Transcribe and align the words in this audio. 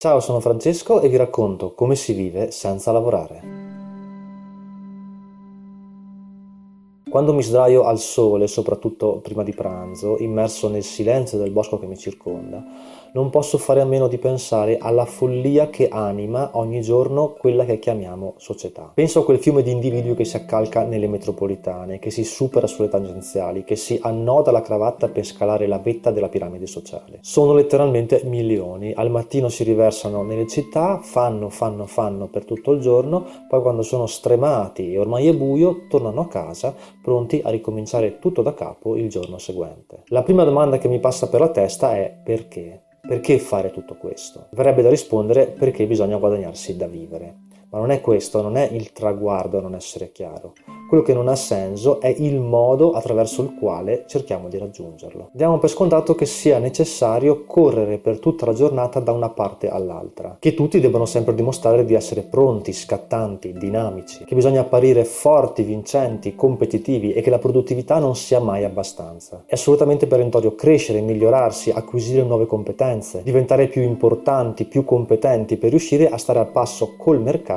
Ciao, 0.00 0.20
sono 0.20 0.38
Francesco 0.38 1.00
e 1.00 1.08
vi 1.08 1.16
racconto 1.16 1.74
come 1.74 1.96
si 1.96 2.12
vive 2.12 2.52
senza 2.52 2.92
lavorare. 2.92 3.57
Quando 7.08 7.32
mi 7.32 7.42
sdraio 7.42 7.84
al 7.84 7.98
sole, 7.98 8.46
soprattutto 8.46 9.20
prima 9.22 9.42
di 9.42 9.54
pranzo, 9.54 10.18
immerso 10.18 10.68
nel 10.68 10.82
silenzio 10.82 11.38
del 11.38 11.50
bosco 11.50 11.78
che 11.78 11.86
mi 11.86 11.96
circonda, 11.96 12.62
non 13.12 13.30
posso 13.30 13.56
fare 13.56 13.80
a 13.80 13.86
meno 13.86 14.08
di 14.08 14.18
pensare 14.18 14.76
alla 14.76 15.06
follia 15.06 15.70
che 15.70 15.88
anima 15.88 16.50
ogni 16.52 16.82
giorno 16.82 17.32
quella 17.32 17.64
che 17.64 17.78
chiamiamo 17.78 18.34
società. 18.36 18.90
Penso 18.92 19.20
a 19.20 19.24
quel 19.24 19.38
fiume 19.38 19.62
di 19.62 19.70
individui 19.70 20.14
che 20.14 20.26
si 20.26 20.36
accalca 20.36 20.84
nelle 20.84 21.08
metropolitane, 21.08 21.98
che 21.98 22.10
si 22.10 22.24
supera 22.24 22.66
sulle 22.66 22.90
tangenziali, 22.90 23.64
che 23.64 23.76
si 23.76 23.98
annoda 24.02 24.50
la 24.50 24.60
cravatta 24.60 25.08
per 25.08 25.24
scalare 25.24 25.66
la 25.66 25.78
vetta 25.78 26.10
della 26.10 26.28
piramide 26.28 26.66
sociale. 26.66 27.20
Sono 27.22 27.54
letteralmente 27.54 28.20
milioni, 28.24 28.92
al 28.92 29.10
mattino 29.10 29.48
si 29.48 29.64
riversano 29.64 30.22
nelle 30.22 30.46
città, 30.46 31.00
fanno, 31.02 31.48
fanno, 31.48 31.86
fanno 31.86 32.26
per 32.26 32.44
tutto 32.44 32.72
il 32.72 32.80
giorno, 32.80 33.24
poi 33.48 33.62
quando 33.62 33.82
sono 33.82 34.06
stremati 34.06 34.92
e 34.92 34.98
ormai 34.98 35.26
è 35.28 35.34
buio, 35.34 35.86
tornano 35.88 36.20
a 36.20 36.28
casa 36.28 36.74
pronti 37.08 37.40
a 37.42 37.48
ricominciare 37.48 38.18
tutto 38.18 38.42
da 38.42 38.52
capo 38.52 38.94
il 38.94 39.08
giorno 39.08 39.38
seguente. 39.38 40.02
La 40.08 40.22
prima 40.22 40.44
domanda 40.44 40.76
che 40.76 40.88
mi 40.88 41.00
passa 41.00 41.30
per 41.30 41.40
la 41.40 41.48
testa 41.48 41.96
è 41.96 42.14
perché? 42.22 42.82
Perché 43.00 43.38
fare 43.38 43.70
tutto 43.70 43.94
questo? 43.94 44.48
Verrebbe 44.50 44.82
da 44.82 44.90
rispondere 44.90 45.46
perché 45.46 45.86
bisogna 45.86 46.18
guadagnarsi 46.18 46.76
da 46.76 46.86
vivere. 46.86 47.46
Ma 47.70 47.80
non 47.80 47.90
è 47.90 48.00
questo, 48.00 48.40
non 48.40 48.56
è 48.56 48.66
il 48.72 48.92
traguardo 48.92 49.60
non 49.60 49.74
essere 49.74 50.10
chiaro. 50.10 50.54
Quello 50.88 51.02
che 51.02 51.12
non 51.12 51.28
ha 51.28 51.36
senso 51.36 52.00
è 52.00 52.08
il 52.16 52.40
modo 52.40 52.92
attraverso 52.92 53.42
il 53.42 53.54
quale 53.58 54.04
cerchiamo 54.06 54.48
di 54.48 54.56
raggiungerlo. 54.56 55.28
Diamo 55.32 55.58
per 55.58 55.68
scontato 55.68 56.14
che 56.14 56.24
sia 56.24 56.58
necessario 56.58 57.44
correre 57.44 57.98
per 57.98 58.20
tutta 58.20 58.46
la 58.46 58.54
giornata 58.54 59.00
da 59.00 59.12
una 59.12 59.28
parte 59.28 59.68
all'altra, 59.68 60.38
che 60.38 60.54
tutti 60.54 60.80
debbano 60.80 61.04
sempre 61.04 61.34
dimostrare 61.34 61.84
di 61.84 61.92
essere 61.92 62.22
pronti, 62.22 62.72
scattanti, 62.72 63.52
dinamici, 63.52 64.24
che 64.24 64.34
bisogna 64.34 64.62
apparire 64.62 65.04
forti, 65.04 65.62
vincenti, 65.62 66.34
competitivi 66.34 67.12
e 67.12 67.20
che 67.20 67.28
la 67.28 67.38
produttività 67.38 67.98
non 67.98 68.16
sia 68.16 68.40
mai 68.40 68.64
abbastanza. 68.64 69.42
È 69.44 69.52
assolutamente 69.52 70.06
perentorio 70.06 70.54
crescere, 70.54 71.02
migliorarsi, 71.02 71.70
acquisire 71.70 72.22
nuove 72.22 72.46
competenze, 72.46 73.20
diventare 73.22 73.66
più 73.66 73.82
importanti, 73.82 74.64
più 74.64 74.84
competenti 74.84 75.58
per 75.58 75.68
riuscire 75.68 76.08
a 76.08 76.16
stare 76.16 76.38
al 76.38 76.50
passo 76.50 76.94
col 76.96 77.20
mercato 77.20 77.56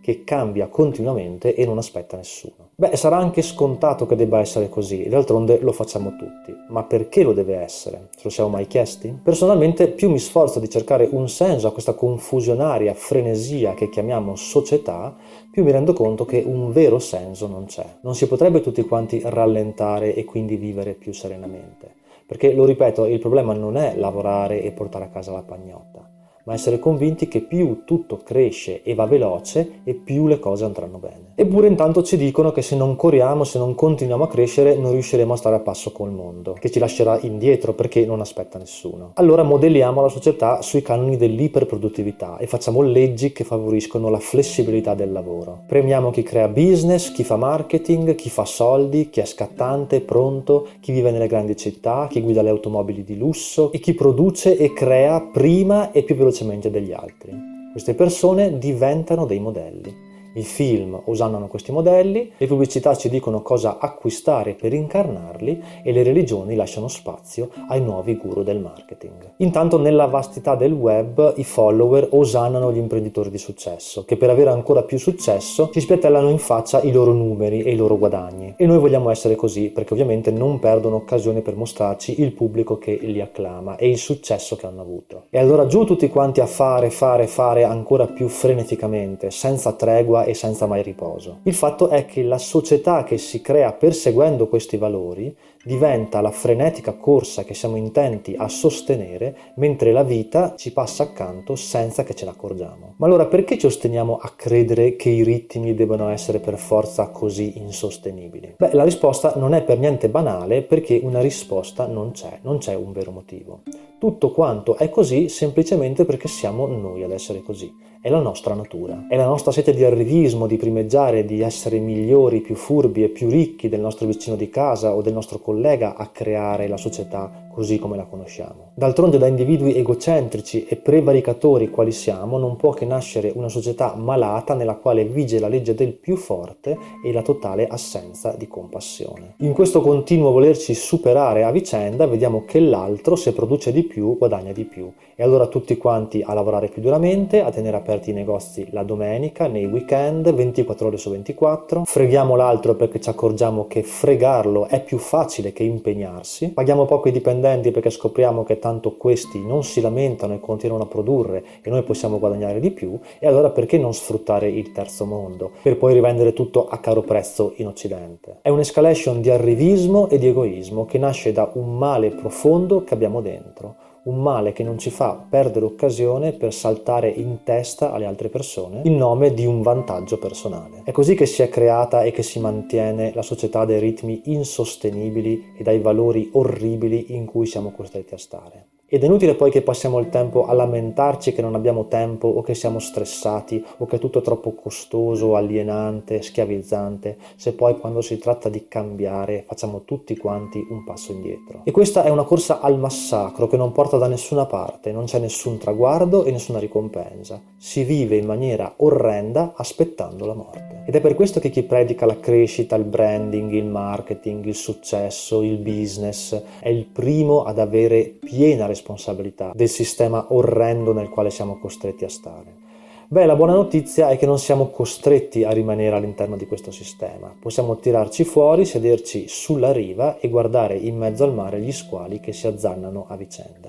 che 0.00 0.24
cambia 0.24 0.68
continuamente 0.68 1.54
e 1.54 1.64
non 1.64 1.78
aspetta 1.78 2.16
nessuno. 2.16 2.70
Beh, 2.80 2.96
sarà 2.96 3.18
anche 3.18 3.42
scontato 3.42 4.06
che 4.06 4.16
debba 4.16 4.38
essere 4.38 4.68
così, 4.68 5.06
d'altronde 5.06 5.58
lo 5.60 5.72
facciamo 5.72 6.16
tutti. 6.16 6.54
Ma 6.68 6.82
perché 6.84 7.22
lo 7.22 7.34
deve 7.34 7.56
essere? 7.56 8.08
Ce 8.14 8.22
lo 8.22 8.30
siamo 8.30 8.48
mai 8.48 8.66
chiesti? 8.66 9.14
Personalmente 9.22 9.88
più 9.88 10.08
mi 10.08 10.18
sforzo 10.18 10.58
di 10.60 10.70
cercare 10.70 11.06
un 11.10 11.28
senso 11.28 11.66
a 11.66 11.72
questa 11.72 11.92
confusionaria 11.92 12.94
frenesia 12.94 13.74
che 13.74 13.90
chiamiamo 13.90 14.34
società, 14.34 15.14
più 15.50 15.62
mi 15.62 15.72
rendo 15.72 15.92
conto 15.92 16.24
che 16.24 16.42
un 16.46 16.72
vero 16.72 16.98
senso 16.98 17.46
non 17.46 17.66
c'è. 17.66 17.84
Non 18.02 18.14
si 18.14 18.26
potrebbe 18.26 18.60
tutti 18.62 18.82
quanti 18.84 19.20
rallentare 19.22 20.14
e 20.14 20.24
quindi 20.24 20.56
vivere 20.56 20.94
più 20.94 21.12
serenamente. 21.12 21.98
Perché, 22.26 22.54
lo 22.54 22.64
ripeto, 22.64 23.06
il 23.06 23.18
problema 23.18 23.52
non 23.52 23.76
è 23.76 23.94
lavorare 23.96 24.62
e 24.62 24.70
portare 24.70 25.04
a 25.04 25.08
casa 25.08 25.32
la 25.32 25.42
pagnotta 25.42 26.09
ma 26.44 26.54
essere 26.54 26.78
convinti 26.78 27.28
che 27.28 27.40
più 27.40 27.82
tutto 27.84 28.18
cresce 28.18 28.82
e 28.82 28.94
va 28.94 29.06
veloce 29.06 29.80
e 29.84 29.94
più 29.94 30.26
le 30.26 30.38
cose 30.38 30.64
andranno 30.64 30.98
bene. 30.98 31.32
Eppure 31.34 31.68
intanto 31.68 32.02
ci 32.02 32.16
dicono 32.16 32.52
che 32.52 32.62
se 32.62 32.76
non 32.76 32.96
corriamo, 32.96 33.44
se 33.44 33.58
non 33.58 33.74
continuiamo 33.74 34.24
a 34.24 34.28
crescere, 34.28 34.74
non 34.76 34.92
riusciremo 34.92 35.32
a 35.32 35.36
stare 35.36 35.56
a 35.56 35.60
passo 35.60 35.92
col 35.92 36.10
mondo, 36.10 36.54
che 36.58 36.70
ci 36.70 36.78
lascerà 36.78 37.18
indietro 37.20 37.72
perché 37.72 38.04
non 38.04 38.20
aspetta 38.20 38.58
nessuno. 38.58 39.12
Allora 39.14 39.42
modelliamo 39.42 40.02
la 40.02 40.08
società 40.08 40.62
sui 40.62 40.82
canoni 40.82 41.16
dell'iperproduttività 41.16 42.38
e 42.38 42.46
facciamo 42.46 42.82
leggi 42.82 43.32
che 43.32 43.44
favoriscono 43.44 44.08
la 44.08 44.18
flessibilità 44.18 44.94
del 44.94 45.12
lavoro. 45.12 45.62
Premiamo 45.66 46.10
chi 46.10 46.22
crea 46.22 46.48
business, 46.48 47.12
chi 47.12 47.24
fa 47.24 47.36
marketing, 47.36 48.14
chi 48.14 48.28
fa 48.28 48.44
soldi, 48.44 49.10
chi 49.10 49.20
è 49.20 49.24
scattante, 49.24 50.00
pronto, 50.00 50.66
chi 50.80 50.92
vive 50.92 51.10
nelle 51.10 51.26
grandi 51.26 51.56
città, 51.56 52.06
chi 52.10 52.20
guida 52.20 52.42
le 52.42 52.50
automobili 52.50 53.04
di 53.04 53.16
lusso 53.16 53.72
e 53.72 53.78
chi 53.78 53.94
produce 53.94 54.56
e 54.56 54.72
crea 54.72 55.20
prima 55.20 55.92
e 55.92 56.02
più 56.02 56.14
velocemente 56.14 56.29
velocemente 56.30 56.70
degli 56.70 56.92
altri. 56.92 57.32
Queste 57.72 57.94
persone 57.94 58.58
diventano 58.58 59.26
dei 59.26 59.40
modelli. 59.40 60.08
I 60.32 60.42
film 60.44 61.00
usano 61.06 61.48
questi 61.48 61.72
modelli, 61.72 62.30
le 62.36 62.46
pubblicità 62.46 62.94
ci 62.94 63.08
dicono 63.08 63.42
cosa 63.42 63.78
acquistare 63.78 64.54
per 64.54 64.72
incarnarli 64.72 65.60
e 65.82 65.90
le 65.90 66.04
religioni 66.04 66.54
lasciano 66.54 66.86
spazio 66.86 67.50
ai 67.68 67.80
nuovi 67.80 68.14
guru 68.14 68.44
del 68.44 68.60
marketing. 68.60 69.32
Intanto 69.38 69.76
nella 69.76 70.06
vastità 70.06 70.54
del 70.54 70.72
web 70.72 71.32
i 71.36 71.42
follower 71.42 72.08
osannano 72.12 72.72
gli 72.72 72.76
imprenditori 72.76 73.28
di 73.28 73.38
successo, 73.38 74.04
che 74.04 74.16
per 74.16 74.30
avere 74.30 74.50
ancora 74.50 74.84
più 74.84 74.98
successo 74.98 75.70
ci 75.72 75.80
spiattellano 75.80 76.28
in 76.28 76.38
faccia 76.38 76.80
i 76.80 76.92
loro 76.92 77.12
numeri 77.12 77.62
e 77.62 77.72
i 77.72 77.76
loro 77.76 77.98
guadagni. 77.98 78.54
E 78.56 78.66
noi 78.66 78.78
vogliamo 78.78 79.10
essere 79.10 79.34
così 79.34 79.70
perché 79.70 79.94
ovviamente 79.94 80.30
non 80.30 80.60
perdono 80.60 80.94
occasione 80.94 81.40
per 81.40 81.56
mostrarci 81.56 82.20
il 82.20 82.32
pubblico 82.34 82.78
che 82.78 82.96
li 83.02 83.20
acclama 83.20 83.74
e 83.74 83.88
il 83.88 83.98
successo 83.98 84.54
che 84.54 84.66
hanno 84.66 84.82
avuto. 84.82 85.24
E 85.30 85.40
allora 85.40 85.66
giù 85.66 85.84
tutti 85.84 86.08
quanti 86.08 86.40
a 86.40 86.46
fare, 86.46 86.90
fare, 86.90 87.26
fare 87.26 87.64
ancora 87.64 88.06
più 88.06 88.28
freneticamente, 88.28 89.32
senza 89.32 89.72
tregua 89.72 90.18
e 90.24 90.34
senza 90.34 90.66
mai 90.66 90.82
riposo. 90.82 91.40
Il 91.44 91.54
fatto 91.54 91.88
è 91.88 92.06
che 92.06 92.22
la 92.22 92.38
società 92.38 93.04
che 93.04 93.18
si 93.18 93.40
crea 93.40 93.72
perseguendo 93.72 94.48
questi 94.48 94.76
valori 94.76 95.34
diventa 95.62 96.22
la 96.22 96.30
frenetica 96.30 96.94
corsa 96.94 97.44
che 97.44 97.52
siamo 97.52 97.76
intenti 97.76 98.34
a 98.36 98.48
sostenere 98.48 99.36
mentre 99.56 99.92
la 99.92 100.02
vita 100.02 100.54
ci 100.56 100.72
passa 100.72 101.02
accanto 101.02 101.54
senza 101.54 102.02
che 102.02 102.14
ce 102.14 102.24
ne 102.24 102.30
accorgiamo. 102.30 102.94
Ma 102.96 103.06
allora 103.06 103.26
perché 103.26 103.58
ci 103.58 103.66
osteniamo 103.66 104.16
a 104.16 104.32
credere 104.34 104.96
che 104.96 105.10
i 105.10 105.22
ritmi 105.22 105.74
debbano 105.74 106.08
essere 106.08 106.38
per 106.38 106.56
forza 106.56 107.08
così 107.08 107.58
insostenibili? 107.58 108.54
Beh, 108.56 108.72
la 108.72 108.84
risposta 108.84 109.34
non 109.36 109.52
è 109.52 109.62
per 109.62 109.78
niente 109.78 110.08
banale 110.08 110.62
perché 110.62 110.98
una 111.02 111.20
risposta 111.20 111.86
non 111.86 112.12
c'è, 112.12 112.38
non 112.42 112.58
c'è 112.58 112.74
un 112.74 112.92
vero 112.92 113.10
motivo. 113.10 113.62
Tutto 113.98 114.30
quanto 114.30 114.76
è 114.76 114.88
così 114.88 115.28
semplicemente 115.28 116.06
perché 116.06 116.26
siamo 116.26 116.66
noi 116.66 117.02
ad 117.02 117.10
essere 117.10 117.42
così 117.42 117.88
è 118.02 118.08
la 118.08 118.20
nostra 118.20 118.54
natura, 118.54 119.06
è 119.08 119.16
la 119.16 119.26
nostra 119.26 119.52
sete 119.52 119.74
di 119.74 119.84
arrivismo, 120.10 120.48
di 120.48 120.56
primeggiare, 120.56 121.24
di 121.24 121.40
essere 121.40 121.78
migliori, 121.78 122.40
più 122.40 122.56
furbi 122.56 123.04
e 123.04 123.10
più 123.10 123.30
ricchi 123.30 123.68
del 123.68 123.78
nostro 123.78 124.08
vicino 124.08 124.34
di 124.34 124.48
casa 124.48 124.92
o 124.92 125.02
del 125.02 125.12
nostro 125.12 125.38
collega 125.38 125.94
a 125.94 126.08
creare 126.08 126.66
la 126.66 126.76
società 126.76 127.48
così 127.50 127.78
come 127.78 127.96
la 127.96 128.04
conosciamo. 128.04 128.70
D'altronde 128.74 129.18
da 129.18 129.26
individui 129.26 129.74
egocentrici 129.74 130.66
e 130.66 130.76
prevaricatori 130.76 131.68
quali 131.68 131.90
siamo 131.90 132.38
non 132.38 132.56
può 132.56 132.70
che 132.70 132.86
nascere 132.86 133.32
una 133.34 133.48
società 133.48 133.94
malata 133.96 134.54
nella 134.54 134.76
quale 134.76 135.04
vige 135.04 135.40
la 135.40 135.48
legge 135.48 135.74
del 135.74 135.92
più 135.92 136.16
forte 136.16 136.78
e 137.04 137.12
la 137.12 137.22
totale 137.22 137.66
assenza 137.66 138.34
di 138.38 138.46
compassione. 138.46 139.34
In 139.38 139.52
questo 139.52 139.80
continuo 139.80 140.30
volerci 140.30 140.74
superare 140.74 141.42
a 141.42 141.50
vicenda 141.50 142.06
vediamo 142.06 142.44
che 142.46 142.60
l'altro 142.60 143.16
se 143.16 143.32
produce 143.32 143.72
di 143.72 143.82
più 143.82 144.16
guadagna 144.16 144.52
di 144.52 144.64
più 144.64 144.90
e 145.16 145.22
allora 145.22 145.48
tutti 145.48 145.76
quanti 145.76 146.22
a 146.24 146.32
lavorare 146.32 146.68
più 146.68 146.80
duramente, 146.80 147.42
a 147.42 147.50
tenere 147.50 147.76
aperti 147.76 148.10
i 148.10 148.14
negozi 148.14 148.68
la 148.70 148.84
domenica, 148.84 149.48
nei 149.48 149.66
weekend, 149.66 150.32
24 150.32 150.86
ore 150.86 150.96
su 150.96 151.10
24, 151.10 151.82
freghiamo 151.84 152.36
l'altro 152.36 152.74
perché 152.74 153.00
ci 153.00 153.10
accorgiamo 153.10 153.66
che 153.66 153.82
fregarlo 153.82 154.66
è 154.66 154.82
più 154.82 154.98
facile 154.98 155.52
che 155.52 155.64
impegnarsi, 155.64 156.52
paghiamo 156.52 156.86
poco 156.86 157.08
i 157.08 157.12
dipendenti 157.12 157.39
dipendenti 157.40 157.70
perché 157.70 157.90
scopriamo 157.90 158.44
che 158.44 158.58
tanto 158.58 158.96
questi 158.96 159.44
non 159.44 159.64
si 159.64 159.80
lamentano 159.80 160.34
e 160.34 160.40
continuano 160.40 160.84
a 160.84 160.86
produrre 160.86 161.44
e 161.62 161.70
noi 161.70 161.82
possiamo 161.82 162.18
guadagnare 162.18 162.60
di 162.60 162.70
più, 162.70 162.98
e 163.18 163.26
allora 163.26 163.50
perché 163.50 163.78
non 163.78 163.94
sfruttare 163.94 164.48
il 164.48 164.72
terzo 164.72 165.06
mondo 165.06 165.52
per 165.62 165.78
poi 165.78 165.94
rivendere 165.94 166.34
tutto 166.34 166.68
a 166.68 166.78
caro 166.78 167.02
prezzo 167.02 167.54
in 167.56 167.66
Occidente? 167.66 168.38
È 168.42 168.50
un'escalation 168.50 169.20
di 169.20 169.30
arrivismo 169.30 170.08
e 170.08 170.18
di 170.18 170.28
egoismo 170.28 170.84
che 170.84 170.98
nasce 170.98 171.32
da 171.32 171.50
un 171.54 171.76
male 171.76 172.10
profondo 172.10 172.84
che 172.84 172.94
abbiamo 172.94 173.20
dentro 173.22 173.88
un 174.04 174.22
male 174.22 174.52
che 174.52 174.62
non 174.62 174.78
ci 174.78 174.90
fa 174.90 175.14
perdere 175.28 175.64
occasione 175.64 176.32
per 176.32 176.54
saltare 176.54 177.08
in 177.08 177.42
testa 177.44 177.92
alle 177.92 178.06
altre 178.06 178.28
persone 178.28 178.80
in 178.84 178.96
nome 178.96 179.34
di 179.34 179.46
un 179.46 179.62
vantaggio 179.62 180.18
personale. 180.18 180.82
È 180.84 180.92
così 180.92 181.14
che 181.14 181.26
si 181.26 181.42
è 181.42 181.48
creata 181.48 182.02
e 182.02 182.10
che 182.10 182.22
si 182.22 182.38
mantiene 182.40 183.12
la 183.14 183.22
società 183.22 183.64
dei 183.64 183.78
ritmi 183.78 184.22
insostenibili 184.24 185.52
e 185.56 185.62
dai 185.62 185.80
valori 185.80 186.30
orribili 186.32 187.14
in 187.14 187.26
cui 187.26 187.46
siamo 187.46 187.72
costretti 187.72 188.14
a 188.14 188.18
stare. 188.18 188.66
Ed 188.92 189.04
è 189.04 189.06
inutile 189.06 189.36
poi 189.36 189.52
che 189.52 189.62
passiamo 189.62 190.00
il 190.00 190.08
tempo 190.08 190.46
a 190.46 190.52
lamentarci 190.52 191.32
che 191.32 191.42
non 191.42 191.54
abbiamo 191.54 191.86
tempo 191.86 192.26
o 192.26 192.42
che 192.42 192.54
siamo 192.54 192.80
stressati 192.80 193.64
o 193.76 193.86
che 193.86 193.96
è 193.96 193.98
tutto 194.00 194.20
troppo 194.20 194.52
costoso, 194.52 195.36
alienante, 195.36 196.22
schiavizzante, 196.22 197.16
se 197.36 197.52
poi 197.52 197.78
quando 197.78 198.00
si 198.00 198.18
tratta 198.18 198.48
di 198.48 198.66
cambiare 198.66 199.44
facciamo 199.46 199.82
tutti 199.84 200.16
quanti 200.16 200.58
un 200.68 200.82
passo 200.82 201.12
indietro. 201.12 201.60
E 201.62 201.70
questa 201.70 202.02
è 202.02 202.10
una 202.10 202.24
corsa 202.24 202.58
al 202.58 202.80
massacro 202.80 203.46
che 203.46 203.56
non 203.56 203.70
porta 203.70 203.96
da 203.96 204.08
nessuna 204.08 204.46
parte, 204.46 204.90
non 204.90 205.04
c'è 205.04 205.20
nessun 205.20 205.58
traguardo 205.58 206.24
e 206.24 206.32
nessuna 206.32 206.58
ricompensa. 206.58 207.40
Si 207.56 207.84
vive 207.84 208.16
in 208.16 208.26
maniera 208.26 208.72
orrenda 208.78 209.52
aspettando 209.54 210.26
la 210.26 210.34
morte. 210.34 210.82
Ed 210.84 210.96
è 210.96 211.00
per 211.00 211.14
questo 211.14 211.38
che 211.38 211.50
chi 211.50 211.62
predica 211.62 212.06
la 212.06 212.18
crescita, 212.18 212.74
il 212.74 212.82
branding, 212.82 213.52
il 213.52 213.66
marketing, 213.66 214.46
il 214.46 214.56
successo, 214.56 215.42
il 215.42 215.58
business 215.58 216.42
è 216.58 216.70
il 216.70 216.86
primo 216.86 217.44
ad 217.44 217.60
avere 217.60 218.16
piena 218.18 218.66
responsabilità 218.66 218.78
responsabilità 218.80 219.52
del 219.54 219.68
sistema 219.68 220.26
orrendo 220.30 220.92
nel 220.92 221.10
quale 221.10 221.30
siamo 221.30 221.58
costretti 221.58 222.04
a 222.04 222.08
stare. 222.08 222.68
Beh, 223.08 223.26
la 223.26 223.34
buona 223.34 223.54
notizia 223.54 224.08
è 224.08 224.16
che 224.16 224.26
non 224.26 224.38
siamo 224.38 224.70
costretti 224.70 225.42
a 225.42 225.50
rimanere 225.50 225.96
all'interno 225.96 226.36
di 226.36 226.46
questo 226.46 226.70
sistema. 226.70 227.34
Possiamo 227.38 227.76
tirarci 227.76 228.22
fuori, 228.24 228.64
sederci 228.64 229.26
sulla 229.26 229.72
riva 229.72 230.18
e 230.18 230.28
guardare 230.28 230.76
in 230.76 230.96
mezzo 230.96 231.24
al 231.24 231.34
mare 231.34 231.60
gli 231.60 231.72
squali 231.72 232.20
che 232.20 232.32
si 232.32 232.46
azzannano 232.46 233.06
a 233.08 233.16
vicenda. 233.16 233.68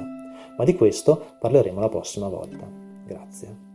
Ma 0.55 0.63
di 0.63 0.75
questo 0.75 1.33
parleremo 1.39 1.79
la 1.79 1.89
prossima 1.89 2.29
volta. 2.29 2.69
Grazie. 3.03 3.70